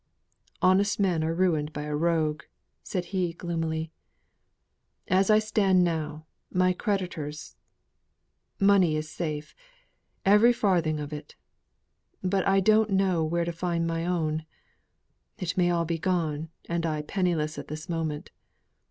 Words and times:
"Honest 0.63 0.99
men 0.99 1.23
are 1.23 1.31
ruined 1.35 1.73
by 1.73 1.83
a 1.83 1.95
rogue," 1.95 2.41
said 2.81 3.05
he 3.13 3.33
gloomily. 3.33 3.91
"As 5.07 5.29
I 5.29 5.37
stand 5.37 5.83
now, 5.83 6.25
my 6.51 6.73
creditors' 6.73 7.55
money 8.59 8.95
is 8.95 9.11
safe 9.11 9.53
every 10.25 10.53
farthing 10.53 10.99
of 10.99 11.13
it; 11.13 11.35
but 12.23 12.47
I 12.47 12.61
don't 12.61 12.89
know 12.89 13.23
where 13.23 13.45
to 13.45 13.51
find 13.51 13.85
my 13.85 14.03
own 14.03 14.43
it 15.37 15.55
may 15.55 15.67
be 15.67 15.71
all 15.71 15.85
gone, 15.85 16.49
and 16.65 16.83
I 16.83 17.03
penniless 17.03 17.59
at 17.59 17.67
this 17.67 17.87
moment. 17.87 18.31